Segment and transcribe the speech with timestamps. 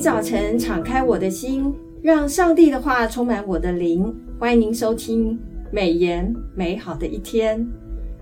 [0.00, 4.14] 早晨敞开我的心，让上帝的话充满我的灵。
[4.38, 5.38] 欢迎您收听
[5.70, 7.68] 美言美好的一天。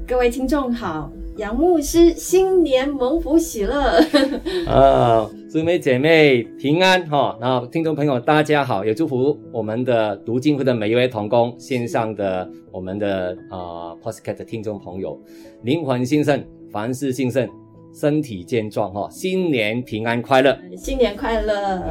[0.04, 4.00] 各位听众好，杨牧师新年蒙福喜乐。
[4.66, 7.38] 啊，姊妹姐妹平安哈！
[7.40, 15.16] 然后听众朋友大家好，也祝福我们的读经会的每一位同工，线上的我们的啊 Podcast 的听众朋友，
[15.62, 17.48] 灵魂兴盛，凡事兴盛。
[17.92, 21.82] 身体健壮哈，新年平安快乐，新年快乐。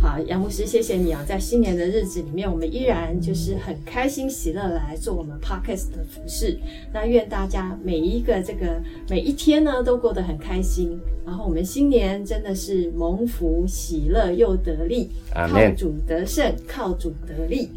[0.00, 6.58] 好，杨牧师，谢谢你啊，在新年的日子里面，我们依然就是很开心喜乐来做我们 Podcast 的服事。
[6.92, 10.98] 那愿大家每一个这个每一天呢，都过得很开心。
[11.24, 17.70] 然后我们新年真的是蒙福喜乐又得力，靠主得胜，靠主得力。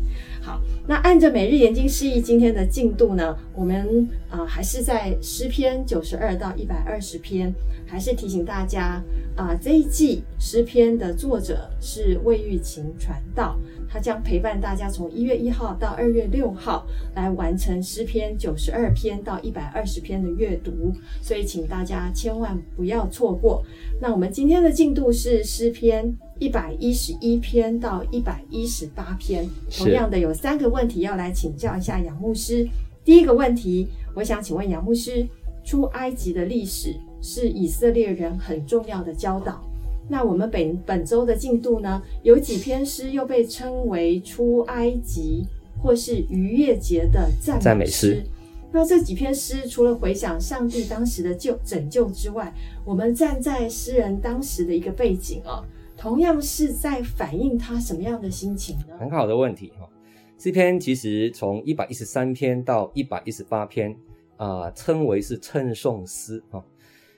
[0.47, 7.53] 好，那按着每日研经释义今天的进度呢，我们啊、还是在诗篇九十二到一百二十篇，
[7.85, 9.03] 还是提醒大家
[9.35, 13.59] 啊、这一季诗篇的作者是魏玉琴传道，
[13.89, 23.61] 他将陪伴大家从一月一号到二月六号来完成诗篇九十二篇到一百二十篇的阅读，所以请大家千万不要错过。
[23.99, 26.15] 那我们今天的进度是诗篇。
[26.39, 32.67] 一百一十一篇到一百一十八篇，同样的有三个问题要来请教一下杨牧师。
[33.03, 35.25] 第一个问题，我想请问杨牧师，
[35.63, 39.63] 出埃及的历史是以色列人很重要的教导。
[40.09, 45.45] 那我们本本周的进度呢，有几篇诗又被称为出埃及
[45.81, 48.23] 或是逾越节的赞美诗。
[48.71, 52.53] 那这几篇诗除了回想上帝当时的救拯救之外，
[52.85, 55.63] 我们站在诗人当时的一个背景啊。
[55.97, 58.97] 同样是在反映他什么样的心情呢？
[58.99, 59.89] 很好的问题哈。
[60.37, 63.97] 诗篇其实从一百一十三篇到一百一十八篇
[64.37, 66.63] 啊、称为是称颂诗哈。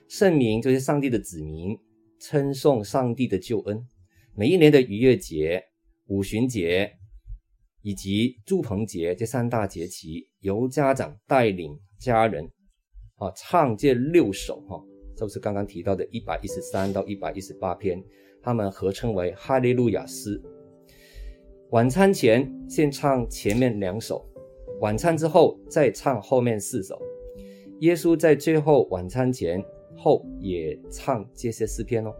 [0.08, 1.78] 圣民就是上帝的子民，
[2.18, 3.86] 称颂上帝的救恩。
[4.34, 5.62] 每一年的逾越节、
[6.06, 6.90] 五旬节
[7.82, 12.42] 以及祝棚节这三大节期，由家长带领家人
[13.16, 14.82] 啊唱这六首哈，
[15.20, 18.02] 就是刚刚提到的一百一十三到一百一十八篇。
[18.42, 20.40] 他们合称为哈利路亚诗。
[21.72, 24.26] 晚餐前先唱前面两首，
[24.80, 26.98] 晚餐之后再唱后面四首。
[27.80, 29.62] 耶稣在最后晚餐前
[29.94, 32.14] 后也唱这些诗篇哦。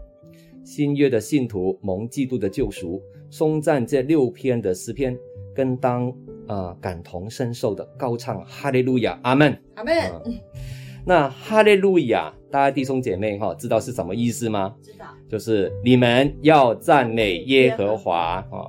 [0.62, 5.18] 新约的信徒蒙基督的救赎，颂赞这六篇的诗篇，
[5.54, 6.06] 跟当
[6.46, 9.94] 啊、呃、感同身受的高唱哈利路亚，阿门，阿门。
[10.26, 10.38] 嗯
[11.06, 14.74] 那哈利路亚，大家弟兄姐妹哈，知道是什么意思吗？
[14.82, 18.66] 知道，就是你们要赞美耶和华啊。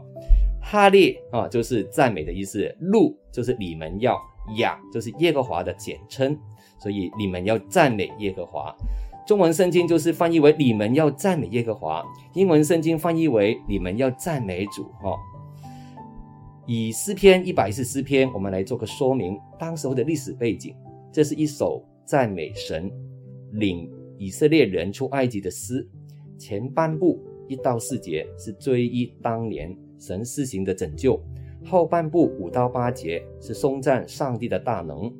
[0.62, 4.14] 哈利啊，就是赞美的意思；路就是你们要；
[4.58, 6.38] 雅就是耶和华的简称。
[6.80, 8.76] 所以你们要赞美耶和华。
[9.26, 15.16] 中文圣经就是翻译为你们要赞美耶和华，英文圣经翻译为你们要赞美主哈。
[16.68, 20.76] 以诗篇一百一十四篇，我们来做个说明，当时候的历史背景，
[21.12, 21.84] 这是一首。
[22.04, 22.92] 赞美神，
[23.54, 25.88] 领以色列人出埃及的诗，
[26.38, 31.22] 前半部一到四节是追忆当年神施行的拯救，
[31.66, 35.14] 后半部五到八节是颂赞上帝的大能。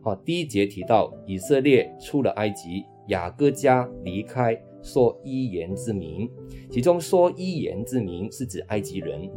[0.00, 6.30] 好，第一节提到以色列出了埃及，雅各家离开，说一言之民，
[6.70, 9.28] 其中说一言之民是指埃及人。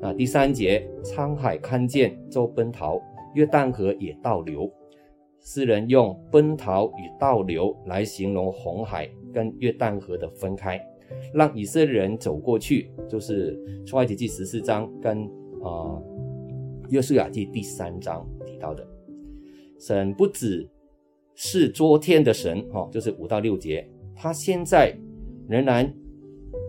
[0.00, 3.00] 那第三节沧海看见就奔逃，
[3.34, 4.70] 约旦河也倒流。
[5.44, 10.80] 诗人用奔逃与倒流来形容红海跟约旦河的分开，
[11.34, 15.22] 让以色列人走过去，就是出埃及记十四章跟
[15.62, 16.00] 啊、
[16.88, 18.86] 约书亚记第三章提到的。
[19.78, 20.66] 神不只
[21.34, 24.96] 是昨天的神，哈，就是五到六节，他现在
[25.46, 25.94] 仍然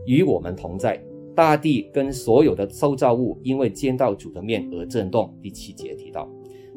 [0.05, 1.01] 与我们同在。
[1.33, 5.33] 大地跟所有的受造物因为见到主的面而震动。
[5.41, 6.29] 第七节提到。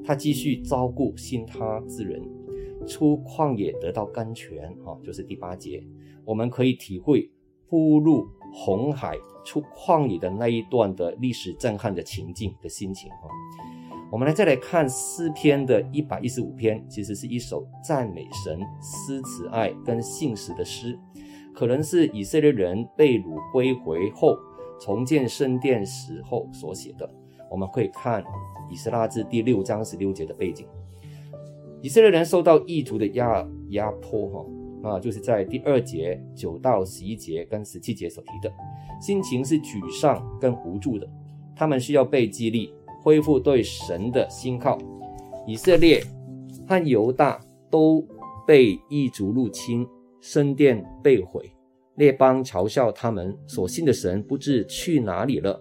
[0.08, 2.18] 他继续照顾信他之人，
[2.86, 5.84] 出旷野得到甘泉，哈，就是第八节，
[6.24, 7.30] 我们可以体会
[7.68, 13.28] 步入红海出旷野的那一段的历史震撼的情境的心情，哈。
[14.10, 20.98] 我们来再来看诗篇的一百一十五篇，其实是一首赞美神、诗慈爱跟信实的诗，
[21.54, 24.34] 可能是以色列人被掳归回后
[24.80, 27.17] 重建圣殿时候所写的。
[27.50, 28.24] 我们会看。
[28.70, 30.66] 以斯拉记第六章十六节的背景，
[31.80, 34.28] 以色列人受到异族的压压迫，
[34.82, 38.52] 哈啊，就是在第二节九到十一节跟十七节所提的，
[39.00, 41.08] 心情是沮丧跟无助的，
[41.56, 44.76] 他们需要被激励，恢复对神的信靠。
[45.46, 46.04] 以色列
[46.66, 47.40] 和犹大
[47.70, 48.06] 都
[48.46, 49.88] 被异族入侵，
[50.20, 51.50] 圣殿被毁，
[51.94, 55.58] 列邦嘲笑他们所信的神不知去哪里了。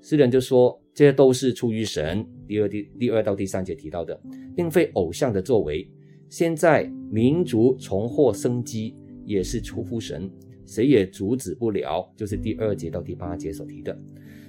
[0.00, 2.24] 诗人就说，这些都是出于神。
[2.46, 4.18] 第二第第二到第三节提到的，
[4.54, 5.86] 并非偶像的作为。
[6.30, 10.30] 现在民族重获生机，也是出乎神，
[10.66, 12.10] 谁也阻止不了。
[12.16, 13.96] 就是第二节到第八节所提的。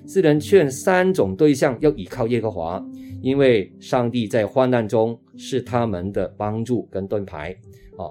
[0.07, 2.83] 诗人劝三种对象要倚靠耶和华，
[3.21, 7.55] 因为上帝在患难中是他们的帮助跟盾牌。
[7.97, 8.09] 啊，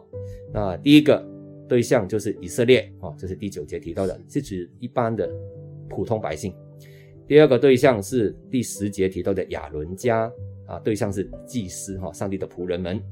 [0.53, 1.25] 那第一个
[1.69, 5.29] 对象就是以色列啊，这是第九节提到的，是指一般的
[5.89, 6.53] 普通百姓。
[7.27, 10.31] 第二个对象是第十节提到的亚伦家
[10.67, 13.03] 啊，对象是祭司哈，上帝的仆人们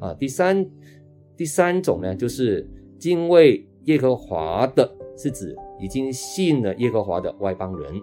[0.00, 0.12] 啊。
[0.14, 0.66] 第三
[1.36, 2.68] 第三种呢，就是
[2.98, 7.94] 敬畏耶和华的，是指已经信了耶和华的外邦人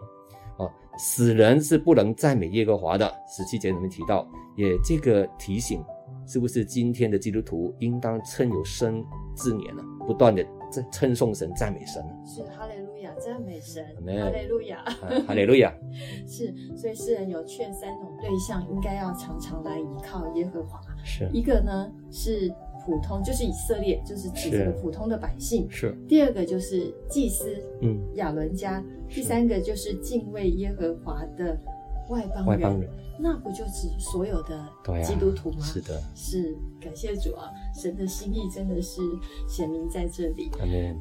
[0.57, 0.67] 啊。
[0.97, 3.09] 死人是不能赞美耶和华的。
[3.27, 5.83] 十七节里面提到，也这个提醒，
[6.25, 9.03] 是不是今天的基督徒应当趁有生
[9.35, 12.03] 之年呢，不断的称称颂神、赞美神？
[12.25, 12.73] 是哈利，
[13.19, 14.83] 赞美神，哈利路亚，
[15.27, 15.74] 哈利路亚。
[16.25, 20.80] 是，所以诗人有劝三种对象，应该要常常来依靠耶和华。
[21.04, 22.51] 是一个呢是。
[22.86, 25.69] 普通就是以色列，就是指这个普通的百姓。
[25.69, 25.94] 是。
[26.07, 28.83] 第二个就是祭司，嗯，亚伦家。
[29.10, 31.60] 第三个就是敬畏耶和华的
[32.09, 32.45] 外邦人。
[32.45, 32.89] 外邦人，
[33.19, 34.67] 那不就指所有的
[35.03, 35.57] 基督徒吗？
[35.61, 36.57] 啊、是的，是。
[36.81, 39.01] 感谢主啊，神的心意真的是
[39.47, 40.50] 显明在这里。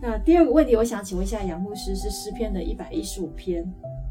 [0.02, 3.64] 那第二个问题，我想请问一下杨牧师，是诗篇的一百一十五篇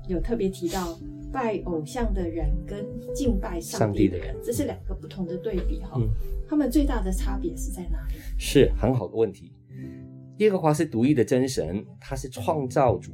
[0.07, 0.97] 有特别提到
[1.31, 5.91] 拜偶像的人跟敬拜上帝的人，这是两个不同的对比哈。
[5.95, 6.07] 嗯
[6.49, 8.15] 他们最大的差别是在哪里？
[8.37, 9.51] 是很好的问题。
[10.37, 13.11] 耶和华是独一的真神，他是创造主，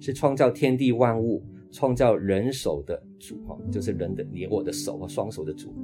[0.00, 5.74] 是创造天地万物、创造人手的主哈，就是人的你我的手和双手的主，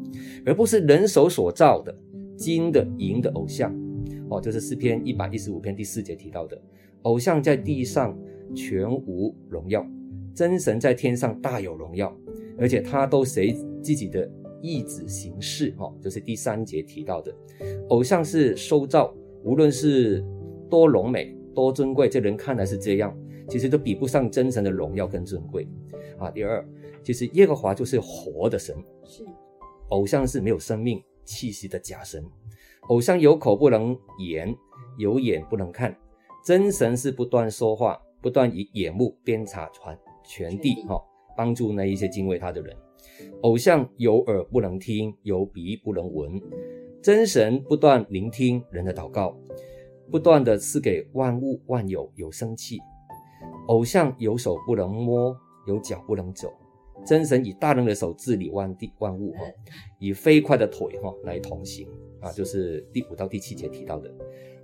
[0.44, 1.94] 而不是人手所造的
[2.37, 3.75] 金的银的偶像
[4.29, 4.41] 哦。
[4.41, 6.61] 就是诗篇一百一十五篇第四节提到的，
[7.03, 8.19] 偶像在地上
[8.55, 9.87] 全无荣耀，
[10.35, 12.17] 真神在天上大有荣耀，
[12.59, 14.31] 而且他都随自己的。
[14.62, 17.32] 意志行事，哈，就是第三节提到的，
[17.91, 20.25] 偶像是受造，无论是
[20.69, 23.17] 多隆美、多尊贵，这人看来是这样，
[23.48, 25.66] 其实都比不上真神的荣耀跟尊贵，
[26.19, 26.31] 啊。
[26.31, 26.66] 第二，
[27.02, 29.25] 其实耶和华就是活的神，是，
[29.90, 32.25] 偶像是没有生命气息的假神，
[32.88, 34.54] 偶像有口不能言，
[34.98, 35.96] 有眼不能看，
[36.44, 41.00] 真神是不断说话，不断以眼目鞭察全全地，哈，
[41.37, 42.76] 帮助那一些敬畏他的人。
[43.43, 46.40] 偶像有耳不能听，有鼻不能闻，
[47.00, 49.38] 真神不断聆听人的祷告，
[50.10, 52.78] 不断的赐给万物万有有生气。
[53.69, 55.37] 偶像有手不能摸，
[55.67, 56.53] 有脚不能走，
[57.05, 59.41] 真神以大能的手治理万地万物哈，
[59.99, 61.88] 以飞快的腿哈来同行
[62.21, 64.12] 啊，就是第五到第七节提到的。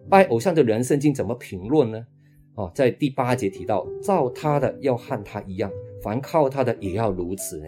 [0.08, 2.06] 拜偶像的人，圣经怎么评论呢？
[2.54, 5.70] 哦，在第八节提到，造他的要和他一样。
[6.02, 7.66] 凡靠他的也要如此呢，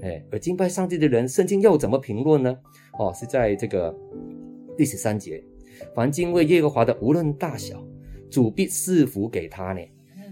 [0.00, 2.56] 哎，而敬拜上帝的人，圣经又怎么评论呢？
[2.98, 3.94] 哦，是在这个
[4.78, 5.44] 第十三节，
[5.94, 7.86] 凡敬畏耶和华的，无论大小，
[8.30, 9.80] 主必赐福给他呢。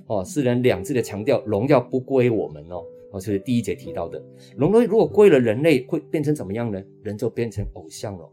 [0.07, 4.23] 哦，诗人两次的强调，荣耀不归我们哦，哦，就是第一节提到的，
[4.57, 6.83] 荣耀如果归了人类，会变成怎么样呢？
[7.03, 8.31] 人就变成偶像了。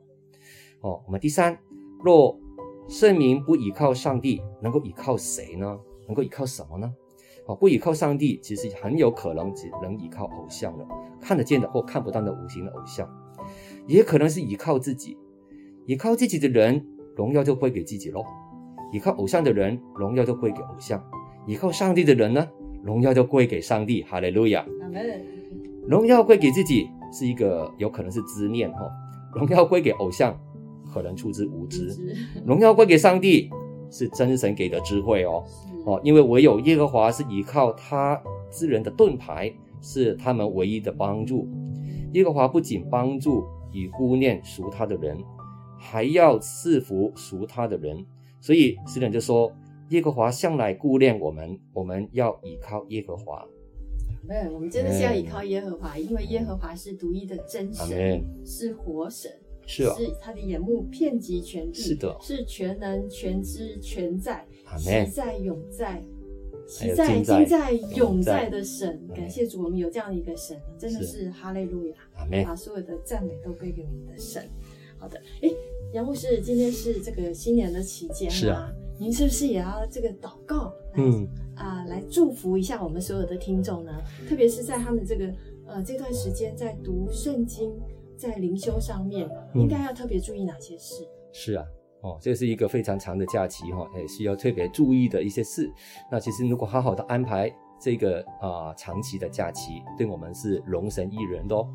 [0.82, 1.58] 哦，我们第三，
[2.04, 2.38] 若
[2.88, 5.80] 圣民不依靠上帝，能够依靠谁呢？
[6.08, 6.94] 能够依靠什么呢？
[7.46, 10.88] 哦不依靠上帝，其实很有可能只能依靠偶像了，
[11.20, 13.10] 看得见的或看不到的无形的偶像，
[13.88, 15.18] 也可能是依靠自己。
[15.88, 18.22] 依靠自己的人，荣耀就归给自己喽；
[18.94, 21.00] 依靠偶像的人，荣耀就归给偶像；
[21.48, 22.48] 依靠上帝的人呢，
[22.84, 24.04] 荣耀就归给上帝。
[24.04, 24.66] 哈利路亚。
[25.88, 28.90] 荣耀归给自己是一个有可能是执念哈，
[29.34, 30.40] 荣耀归给偶像
[30.94, 31.98] 可能出自无知，
[32.46, 33.50] 荣耀归给上帝
[33.90, 35.44] 是真神给的智慧哦。
[35.86, 38.22] 哦，因为唯有耶和华是依靠他
[38.52, 41.50] 之人的盾牌，是他们唯一的帮助。
[42.14, 45.18] 耶和华不仅帮助与顾念属他的人，
[45.80, 48.06] 还要赐福属他的人。
[48.40, 49.52] 所以诗人就说：
[49.92, 53.46] 耶和华向来顾念我们，我们要依靠耶和华。
[54.26, 59.30] 没有，我们真的是要依靠耶和华，因为耶和华是独一的真神，是活神。
[59.68, 64.46] 是啊，是他的眼目遍及全地，是的，是全能、全知、全在，
[64.78, 66.04] 实在、永在，
[66.68, 69.00] 实在、今在、永在的神。
[69.14, 71.96] 感谢主，我们有这样的一个神，真的是哈利路亚，
[72.46, 74.50] 把所有的赞美都归给我们的神。
[74.98, 75.50] 好的，哎，
[75.94, 80.72] 杨牧师，今天是这个新年的期间是啊，您是不是也要这个祷告？
[80.94, 83.92] 嗯啊，来祝福一下我们所有的听众呢？
[84.30, 85.34] 特别是在他们这个
[85.66, 87.74] 呃这段时间在读圣经。
[88.16, 91.04] 在灵修上面，应该要特别注意哪些事？
[91.34, 91.66] 是啊，
[92.02, 95.68] 哦，这是一个非常长的假期哈，也需要特别注意的一些事。
[96.12, 101.68] 那其实如果好好的安排这个啊、呃、长期的假期，对我们是容神益人的哦。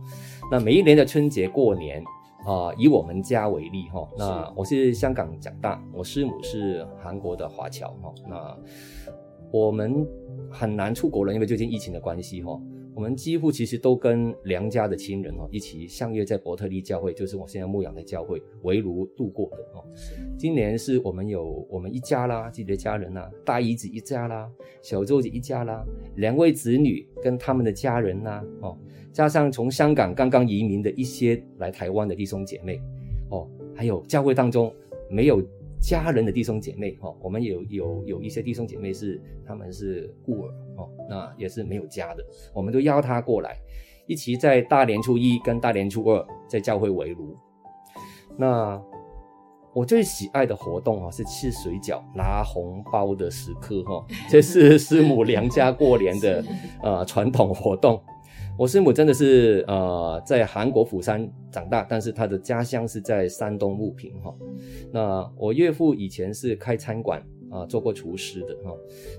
[0.48, 2.00] 那每一年的春节过年
[2.44, 8.56] 啊、呃，以我们家为例哈，那我是香港长大，我师母是韩国的华侨哈，那
[9.50, 10.06] 我们
[10.50, 12.60] 很难出国了，因为最近疫情的关系哈。
[12.96, 19.84] 我们几乎其实都跟娘家的亲人哦一起相约在伯特利教会，就是我现在牧养的教会围炉度过的哦。
[20.38, 24.50] 今年是我们有我们一家啦，自己的家人啦，大姨子一家啦，
[24.80, 25.84] 小舅子一家啦，
[26.16, 28.78] 两位子女跟他们的家人啦哦，
[29.12, 32.80] 加上从香港刚刚移民的一些来台湾的弟兄姐妹
[33.30, 34.74] 哦，还有教会当中
[35.10, 35.46] 没有。
[35.86, 43.56] 家人的弟兄姐妹哈，我们有有有一些弟兄姐妹是他们是孤儿哦，那也是没有家的，我们都邀他过来，
[44.08, 47.36] 一起在大年初一跟大年初二在教会围炉。
[48.36, 48.82] 那
[49.72, 56.44] 我最喜爱的活动哈是吃水饺、拿红包的时刻哈，这是师母娘家过年的
[56.82, 58.02] 呃传统活动。
[58.58, 64.34] 我师母真的是呃在韩国釜山长大，但是她的家乡是在山东牟平哈。
[64.90, 68.74] 那我岳父以前是开餐馆啊，做过厨师的哈。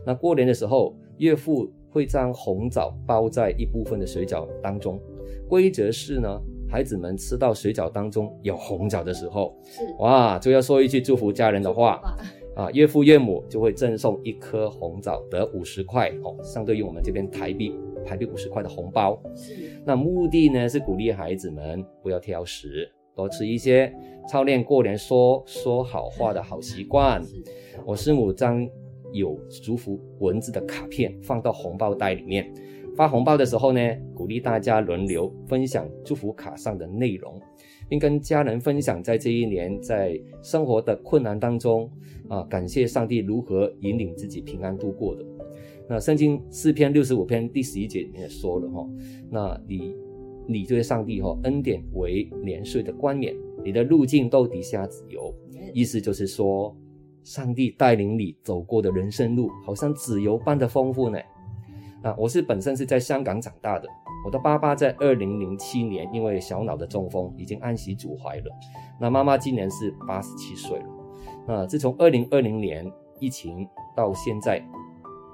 [0.06, 5.00] 那过年的时候，岳父会将红枣包在一部分的水饺当中，
[5.48, 12.02] 规则是呢，孩子们吃到水饺当中有红枣的时候，是哇就要说一句祝福家人的话
[12.56, 17.76] 啊，岳父岳母就会赠送一颗红枣得五十块哦，相对于我们这边台币。
[18.08, 19.54] 台币五十块的红包，是
[19.86, 23.94] 那目的呢是鼓励孩子们不要挑食，多吃一些，
[24.30, 27.22] 操练过年说说好话的好习惯。
[27.86, 28.68] 我师母将
[29.12, 32.52] 有祝福文字的卡片放到红包袋里面，
[32.96, 33.80] 发红包的时候呢，
[34.16, 37.40] 鼓励大家轮流分享祝福卡上的内容，
[37.88, 41.90] 并跟家人分享在这一年在生活的困难当中
[42.28, 45.24] 啊，感谢上帝如何引领自己平安度过的。
[45.90, 48.86] 那圣经诗篇六十五篇第十一节里面也说了哈，
[49.30, 49.96] 那你
[50.46, 55.34] 你对上帝哈，恩典为年岁的冠冕，你的路径都底下自由，
[55.74, 56.76] 意思就是说，
[57.24, 61.18] 上帝带领你走过的人生路，好像自由般的丰富呢。
[62.02, 63.88] 啊，我是本身是在香港长大的，
[64.26, 68.56] 我的爸爸在二零零七年因为小脑的中风已经安息主怀了，
[69.00, 70.86] 那妈妈今年是八十七岁了。
[71.48, 72.86] 那自从二零二零年
[73.22, 73.66] 疫情
[73.96, 74.62] 到现在。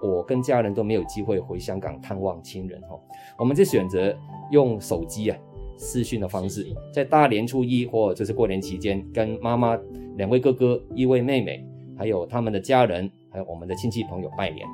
[0.04, 3.00] 我跟家人都没有机会回香港探望亲人哈，
[3.38, 4.14] 我们就选择
[4.52, 5.38] 用手机啊
[5.78, 9.80] 视讯的方式，在大年初一或就是过年期间，跟妈妈、
[10.18, 11.66] 两位哥哥、一位妹妹，
[11.98, 14.68] 还有他们的家人，还有我们的亲戚朋友拜年。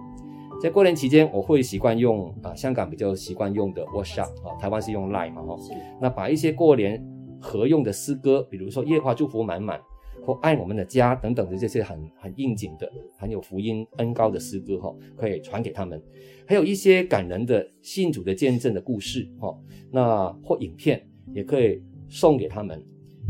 [0.60, 5.56] 在过年期间，我会习惯用啊香港比较习惯用的 WhatsApp 啊，台湾是用 Line 嘛哈，
[6.02, 7.02] 那把一些过年
[7.40, 9.80] 合用的诗歌，比如说夜花祝福满满。
[10.26, 16.02] 或爱我们的家等等的这些很很应景的、很有福音恩高的诗歌哈，可以传给他们。
[16.46, 19.56] 还有一些感人的信主的见证的故事哈，
[19.92, 22.84] 那或影片也可以送给他们。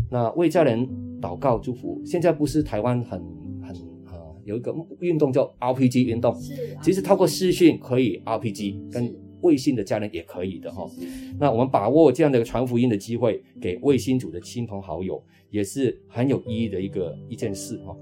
[0.09, 0.87] 那为家人
[1.21, 2.01] 祷告祝福。
[2.05, 3.19] 现在不是台湾很
[3.61, 10.89] 很呃有一个运动叫 RPG 运动，是其实透过视讯可以 RPG 跟卫星的家人也可以的哈。
[11.39, 15.21] 那我们把握这样的传福音的机会，给卫星组的亲朋好友。
[15.51, 17.97] 也是很有意义的一个一件事哈。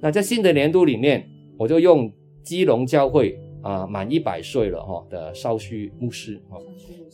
[0.00, 1.28] 那在新的年度里面，
[1.58, 2.10] 我就用
[2.42, 6.56] 基隆教会啊满一百岁了哈的少旭牧师哈，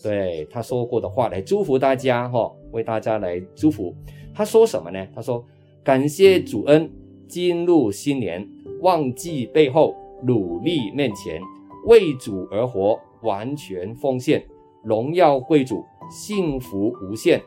[0.01, 3.93] 对他说过的话来祝福大家哈，为大家来祝福。
[4.33, 5.05] 他说什么呢？
[5.13, 5.45] 他说：
[5.83, 6.89] 感谢主恩，
[7.27, 8.49] 进入新年，
[8.83, 11.41] 忘记背后，努力面前，
[11.87, 14.45] 为主而活，完全奉献，
[14.83, 17.41] 荣耀归主，幸福无限。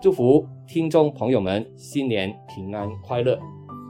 [0.00, 3.38] 祝福听众朋友们新年平安快乐！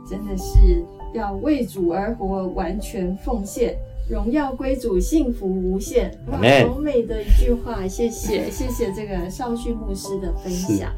[0.08, 0.84] 真的是
[1.14, 3.76] 要为主而活，完全奉献，
[4.10, 6.10] 荣耀归主，幸福无限。
[6.32, 7.86] 哇，好美的一句话！
[7.86, 10.92] 谢谢， 谢谢这个少旭牧师的分享。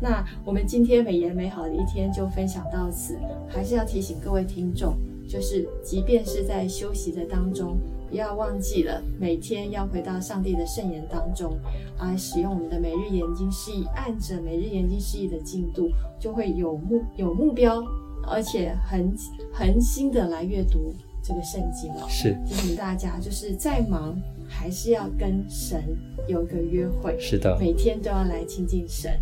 [0.00, 3.16] 那我们今天美言美好的一天就分享到此，
[3.48, 4.94] 还是要提醒各位听众，
[5.28, 7.76] 就是即便是在休息的当中。
[8.10, 11.58] 不要忘记了，每天要回到上帝的圣言当中，
[11.98, 17.84] 啊，使用我们的每日研经释义，按着每日研经释义的进度，就会有目有目标，
[18.26, 19.14] 而且恒
[19.52, 22.06] 恒心的来阅读这个圣经哦。
[22.08, 24.18] 是提醒大家，就是再忙，
[24.48, 25.84] 还是要跟神
[26.26, 27.14] 有一个约会。
[27.20, 29.12] 是的，每天都要来亲近神。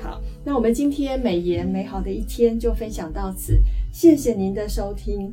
[0.00, 3.56] 好，那我们今天美言美好的一天就分享到此，
[3.92, 5.32] 谢谢您的收听。